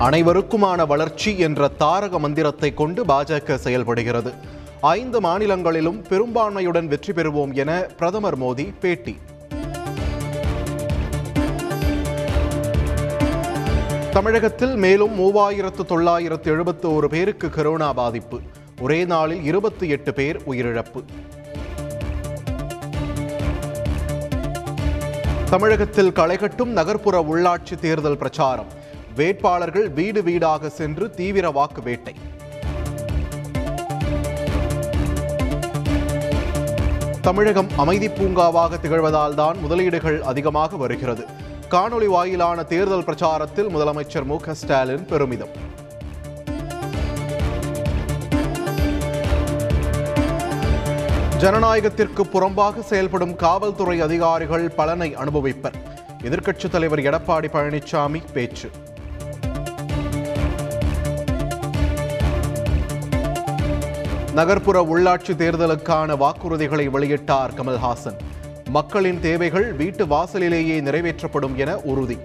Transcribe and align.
அனைவருக்குமான 0.00 0.86
வளர்ச்சி 0.86 1.38
என்ற 1.38 1.68
தாரக 1.68 2.18
மந்திரத்தை 2.18 2.74
கொண்டு 2.74 3.04
பாஜக 3.04 3.54
செயல்படுகிறது. 3.54 4.32
ஐந்து 4.80 5.20
மாநிலங்களிலும் 5.20 6.02
பெரும்பான்மையுடன் 6.02 6.86
வெற்றி 6.86 7.12
பெறுவோம் 7.12 7.54
என 7.54 7.86
பிரதமர் 7.96 8.38
மோடி 8.38 8.72
பேட்டி. 8.80 9.16
தமிழகத்தில் 14.10 14.76
மேலும் 14.76 15.18
மூவாயிரத்து 15.18 15.84
தொள்ளாயிரத்து 15.86 16.50
எழுபத்து 16.50 16.94
ஒரு 16.94 17.08
பேருக்கு 17.08 17.50
கொரோனா 17.50 17.92
பாதிப்பு. 17.92 18.40
ஒரே 18.80 19.04
நாளில் 19.04 19.44
இருபத்தி 19.44 19.88
எட்டு 19.88 20.14
பேர் 20.14 20.40
உயிரிழப்பு. 20.46 21.04
தமிழகத்தில் 25.50 26.12
களைகட்டும் 26.12 26.72
நகர்ப்புற 26.78 27.24
உள்ளாட்சி 27.30 27.78
தேர்தல் 27.80 28.16
பிரச்சாரம். 28.16 28.84
வேட்பாளர்கள் 29.16 29.88
வீடு 29.90 30.22
வீடாக 30.22 30.68
சென்று 30.68 31.10
தீவிர 31.10 31.50
வாக்கு 31.50 31.82
வேட்டை. 31.82 32.14
தமிழகம் 37.22 37.68
அமைதி 37.76 38.08
பூங்காவாக 38.08 38.78
திகழ்வதால் 38.82 39.34
தான் 39.34 39.58
முதலீடுகள் 39.58 40.22
அதிகமாக 40.22 40.76
வருகிறது. 40.76 41.24
காணொளி 41.70 42.06
வாயிலான 42.06 42.62
தேர்தல் 42.62 43.04
பிரச்சாரத்தில் 43.04 43.70
முதலமைச்சர் 43.74 44.24
மு 44.24 44.36
ஸ்டாலின் 44.52 45.06
பெருமிதம். 45.06 45.54
ஜனநாயகத்திற்கு 51.38 52.22
புறம்பாக 52.32 52.80
செயல்படும் 52.80 53.36
காவல்துறை 53.36 54.00
அதிகாரிகள் 54.00 54.68
பலனை 54.68 55.16
அனுபவிப்பர். 55.16 55.76
எதிர்க்கட்சித் 56.22 56.70
தலைவர் 56.70 56.98
எடப்பாடி 56.98 57.48
பழனிசாமி 57.52 58.22
பேச்சு. 58.32 58.70
நகர்ப்புற 64.36 64.78
உள்ளாட்சி 64.82 65.32
தேர்தலுக்கான 65.42 66.16
வாக்குறுதிகளை 66.22 66.84
வெளியிட்டார் 66.88 67.52
கமல்ஹாசன். 67.58 68.16
மக்களின் 68.68 69.20
தேவைகள் 69.20 69.72
வீட்டு 69.72 70.06
வாசலிலேயே 70.06 70.80
நிறைவேற்றப்படும் 70.80 71.54
என 71.54 71.76
உறுதி. 71.76 72.18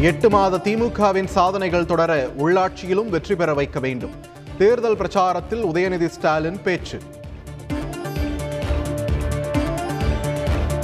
எட்டு 0.00 0.30
மாத 0.30 0.56
திமுகவின் 0.56 1.30
சாதனைகள் 1.36 1.86
தொடர 1.86 2.30
உள்ளாட்சியிலும் 2.38 3.08
வெற்றி 3.08 3.36
பெற 3.36 3.54
வைக்க 3.54 3.80
வேண்டும். 3.80 4.14
தேர்தல் 4.58 4.96
பிரச்சாரத்தில் 4.96 5.64
உதயநிதி 5.70 6.06
ஸ்டாலின் 6.06 6.62
பேச்சு. 6.62 6.98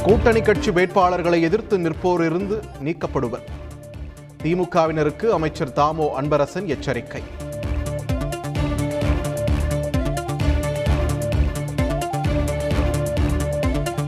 கூட்டணி 0.03 0.41
கட்சி 0.41 0.71
வேட்பாளர்களை 0.71 1.41
எதிர்த்து 1.41 1.79
நிற்போரிருந்து 1.79 2.59
நீக்கப்படுவர். 2.85 3.45
திமுகவினருக்கு 4.45 5.27
அமைச்சர் 5.27 5.73
தாமோ 5.73 6.15
அன்பரசன் 6.21 6.67
எச்சரிக்கை. 6.67 7.23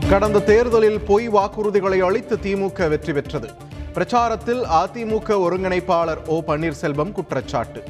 கடந்த 0.09 0.39
தேர்தலில் 0.39 0.99
பொய் 0.99 1.29
வாக்குறுதிகளை 1.29 1.99
அளித்து 1.99 2.37
திமுக 2.43 2.89
வெற்றி 2.89 3.13
பெற்றது. 3.13 3.49
பிரச்சாரத்தில் 3.93 4.61
அதிமுக 4.81 5.29
ஒருங்கிணைப்பாளர் 5.29 6.25
ஓ 6.25 6.41
பன்னீர்செல்வம் 6.47 7.11
குற்றச்சாட்டு. 7.11 7.83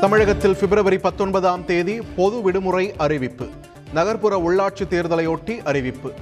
தமிழகத்தில் 0.00 0.56
பிப்ரவரி 0.56 0.98
பத்தொன்பதாம் 0.98 1.64
தேதி 1.64 2.00
பொது 2.16 2.42
விடுமுறை 2.42 2.94
அறிவிப்பு. 2.96 3.48
நகர்ப்புற 3.92 4.36
உள்ளாட்சி 4.38 4.84
தேர்தலையொட்டி 4.90 5.62
அறிவிப்பு. 5.62 6.12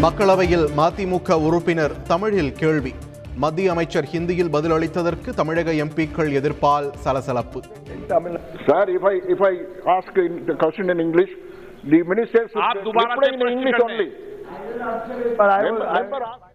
மக்களவையில் 0.00 0.66
மதிமுக 0.78 1.36
உறுப்பினர் 1.46 1.94
தமிழில் 2.08 2.52
கேள்வி 2.54 2.92
மத்திய 3.36 3.70
அமைச்சர் 3.70 4.06
ஹிந்தியில் 4.10 4.50
பதிலளித்ததற்கு 4.50 5.30
தமிழக 5.34 5.72
எம்பிக்கள் 5.84 6.32
எதிர்ப்பால் 6.40 6.88
சலசலப்பு 7.04 7.60
Sir, 8.66 8.82
if 8.90 9.04
I, 9.04 9.16
if 9.28 9.40
I 9.42 9.54
ask 9.88 10.12
in 10.18 10.34
the 10.46 10.54
question 10.54 10.86
in 10.90 11.00
English, 11.00 11.32
the 11.84 12.00
minister 12.04 12.42
should 12.44 12.64
आप 12.66 12.76
दोबारा 12.86 13.14
reply 13.14 13.26
से 13.26 13.32
in 13.32 13.40
प्रश्न 13.40 13.54
English 13.54 13.74
कर 13.74 13.84
only. 13.86 14.08
But 15.38 15.48
I 15.50 15.62
will, 15.62 15.78
Member- 15.78 15.88
I, 15.90 16.02
member 16.02 16.22
ask- 16.24 16.50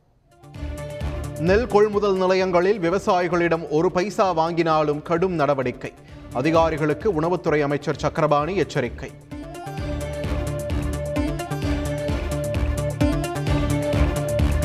நெல் 1.41 1.68
கொள்முதல் 1.68 2.18
நிலையங்களில் 2.18 2.80
விவசாயிகளிடம் 2.80 3.66
ஒரு 3.69 3.90
பைசா 3.90 4.25
வாங்கினாலும் 4.40 5.02
கடும் 5.02 5.35
நடவடிக்கை 5.35 5.91
அதிகாரிகளுக்கு 6.34 7.09
உணவுத்துறை 7.19 7.59
அமைச்சர் 7.68 8.02
சக்கரபாணி 8.03 8.56
எச்சரிக்கை 8.63 9.09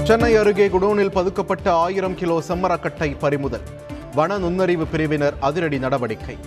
சென்னை 0.09 0.35
அருகே 0.35 0.67
குடோனில் 0.67 1.11
பதுக்கப்பட்ட 1.15 1.69
ஆயிரம் 1.69 2.15
கிலோ 2.15 2.41
செம்மரக்கட்டை 2.47 3.15
பறிமுதல். 3.19 3.61
வன 4.15 4.37
நுண்ணறிவு 4.37 4.85
பிரிவினர் 4.85 5.33
அதிரடி 5.39 5.79
நடவடிக்கை. 5.79 6.37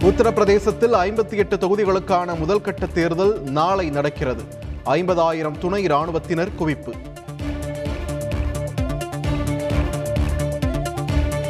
உத்தரப்பிரதேசத்தில் 0.00 0.94
ஐம்பத்தி 1.06 1.36
எட்டு 1.36 1.56
தொகுதிகளுக்கான 1.56 2.38
முதல் 2.38 2.60
கட்ட 2.60 2.86
தேர்தல் 2.86 3.42
நாளை 3.42 3.90
நடக்கிறது. 3.90 4.42
ஐம்பதாயிரம் 4.84 5.58
துணை 5.58 5.86
ராணுவத்தினர் 5.86 6.54
குவிப்பு. 6.58 6.94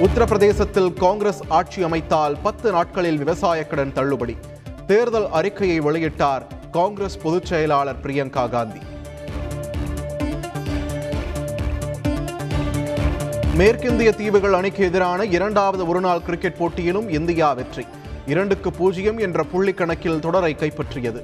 உத்தரப்பிரதேசத்தில் 0.06 0.93
காங்கிரஸ் 0.94 1.43
ஆட்சி 1.49 1.82
அமைத்தால் 1.82 2.37
பத்து 2.43 2.70
நாட்களில் 2.70 3.19
விவசாய 3.19 3.66
கடன் 3.66 3.93
தள்ளுபடி. 3.93 4.37
தேர்தல் 4.87 5.31
அறிக்கையை 5.31 5.81
வெளியிட்டார் 5.81 6.60
காங்கிரஸ் 6.72 7.18
பொதுச் 7.22 7.44
செயலாளர் 7.44 8.00
பிரியங்கா 8.02 8.48
காந்தி. 8.50 8.78
மேற்கிந்திய 13.58 14.10
தீவுகள் 14.16 14.52
அணிக்கு 14.52 14.84
எதிரான 14.84 15.24
இரண்டாவது 15.24 15.88
ஒருநாள் 15.88 16.22
கிரிக்கெட் 16.22 16.56
போட்டியிலும் 16.56 17.08
இந்தியா 17.08 17.52
வெற்றி. 17.52 17.86
இரண்டுக்கு 18.26 18.72
பூஜ்ஜியம் 18.72 19.18
என்ற 19.18 19.44
புள்ளி 19.44 19.72
கணக்கில் 19.72 20.20
தொடரை 20.20 20.56
கைப்பற்றியது. 20.58 21.22